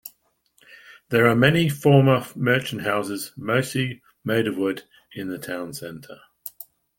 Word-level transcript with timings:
There 1.09 1.27
are 1.27 1.35
many 1.35 1.69
former 1.69 2.25
merchant 2.35 2.81
houses, 2.81 3.33
mostly 3.37 4.01
made 4.23 4.47
of 4.47 4.57
wood, 4.57 4.81
in 5.13 5.27
the 5.29 5.37
town 5.37 5.73
center. 5.73 6.21